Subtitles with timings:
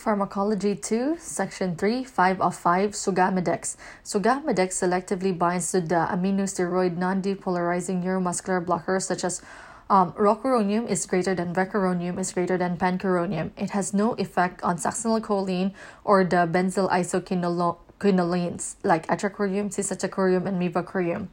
[0.00, 3.76] Pharmacology 2, Section 3, 5 of 5, Sugammadex.
[4.02, 9.42] Sugammadex selectively binds to the aminosteroid non-depolarizing neuromuscular blockers such as
[9.90, 13.50] um, rocuronium is greater than vecuronium is greater than pancuronium.
[13.58, 21.28] It has no effect on succinylcholine or the benzyl isoquinolines like atracurium, cisatracurium, and mivacurium.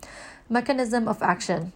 [0.50, 1.72] Mechanism of action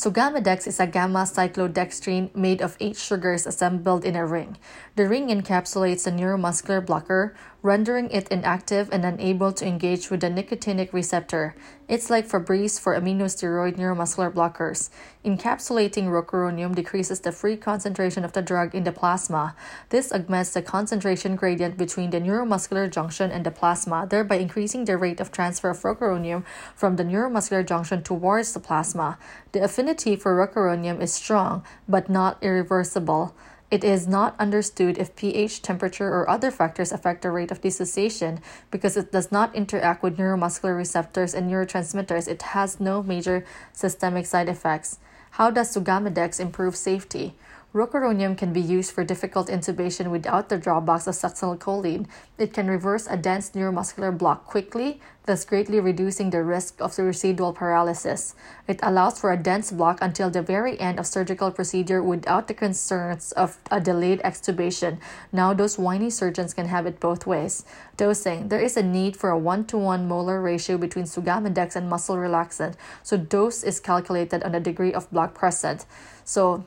[0.00, 4.56] Sugammadex is a gamma cyclodextrin made of eight sugars assembled in a ring.
[4.96, 10.30] The ring encapsulates a neuromuscular blocker, rendering it inactive and unable to engage with the
[10.30, 11.54] nicotinic receptor.
[11.86, 14.88] It's like Febreze for aminosteroid neuromuscular blockers.
[15.22, 19.54] Encapsulating rocuronium decreases the free concentration of the drug in the plasma.
[19.90, 24.96] This augments the concentration gradient between the neuromuscular junction and the plasma, thereby increasing the
[24.96, 26.44] rate of transfer of rocuronium
[26.74, 29.18] from the neuromuscular junction towards the plasma.
[29.52, 33.34] The affinity for rocuronium is strong, but not irreversible.
[33.70, 38.40] It is not understood if pH, temperature, or other factors affect the rate of dissociation
[38.70, 42.28] because it does not interact with neuromuscular receptors and neurotransmitters.
[42.28, 44.98] It has no major systemic side effects.
[45.32, 47.34] How does Sugammadex improve safety?
[47.72, 52.08] Rocuronium can be used for difficult intubation without the drawbacks of succinylcholine.
[52.36, 57.04] It can reverse a dense neuromuscular block quickly, thus greatly reducing the risk of the
[57.04, 58.34] residual paralysis.
[58.66, 62.54] It allows for a dense block until the very end of surgical procedure without the
[62.54, 64.98] concerns of a delayed extubation.
[65.30, 67.64] Now those whiny surgeons can have it both ways.
[67.96, 68.48] Dosing.
[68.48, 72.16] There is a need for a 1 to 1 molar ratio between Sugammadex and muscle
[72.16, 72.74] relaxant,
[73.04, 75.86] so dose is calculated on the degree of block present.
[76.24, 76.64] So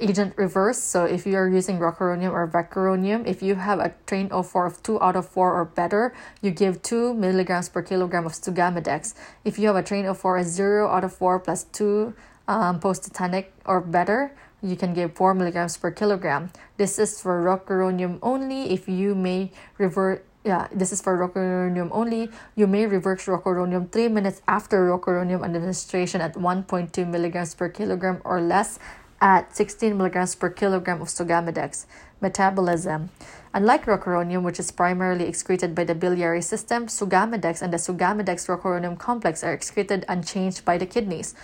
[0.00, 0.78] agent reverse.
[0.78, 4.66] So if you are using rocuronium or vecuronium, if you have a train of four
[4.66, 9.14] of 2 out of 4 or better, you give 2 milligrams per kilogram of Sugammadex.
[9.44, 12.14] If you have a train of four as 0 out of 4 plus 2
[12.46, 14.32] um, post-tetanic or better,
[14.62, 16.50] you can give 4 milligrams per kilogram.
[16.76, 22.30] This is for rocuronium only if you may revert yeah, this is for rocuronium only.
[22.54, 28.40] You may reverse rocuronium 3 minutes after rocuronium administration at 1.2 milligrams per kilogram or
[28.40, 28.78] less
[29.20, 31.86] at 16 milligrams per kilogram of Sugammadex.
[32.20, 33.10] Metabolism.
[33.54, 39.42] Unlike rocuronium, which is primarily excreted by the biliary system, Sugammadex and the Sugammadex-rocuronium complex
[39.42, 41.34] are excreted unchanged by the kidneys.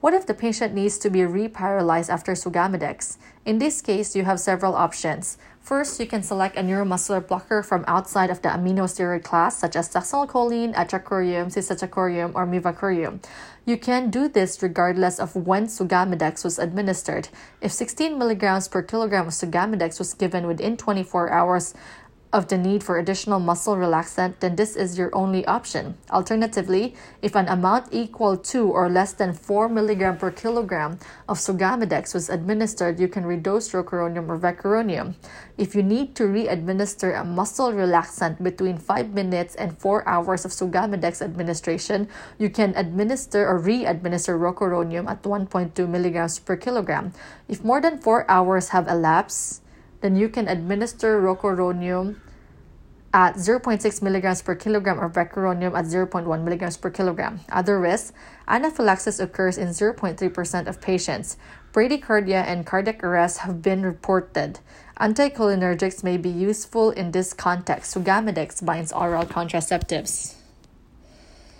[0.00, 3.18] What if the patient needs to be reparalyzed after Sugammadex?
[3.44, 5.36] In this case, you have several options.
[5.70, 9.88] First, you can select a neuromuscular blocker from outside of the aminosteroid class, such as
[9.88, 13.22] succinylcholine, atracurium, cisatracurium, or mivacurium.
[13.64, 17.28] You can do this regardless of when Sugammadex was administered.
[17.60, 21.72] If 16 milligrams per kilogram of Sugammadex was given within 24 hours,
[22.32, 25.98] of the need for additional muscle relaxant, then this is your only option.
[26.10, 30.98] Alternatively, if an amount equal to or less than 4 mg per kilogram
[31.28, 35.14] of Sugammadex was administered, you can redose rocuronium or vecuronium.
[35.58, 40.52] If you need to re-administer a muscle relaxant between 5 minutes and 4 hours of
[40.52, 42.08] Sugammadex administration,
[42.38, 47.12] you can administer or re-administer rocuronium at 1.2 mg per kilogram.
[47.48, 49.59] If more than 4 hours have elapsed,
[50.00, 52.16] then you can administer rocuronium
[53.12, 57.40] at 0.6 milligrams per kilogram or vecuronium at 0.1 milligrams per kilogram.
[57.50, 58.12] Other risks
[58.46, 61.36] anaphylaxis occurs in 0.3% of patients.
[61.72, 64.60] Bradycardia and cardiac arrest have been reported.
[65.00, 67.94] Anticholinergics may be useful in this context.
[67.94, 70.39] Sugammadex binds oral contraceptives.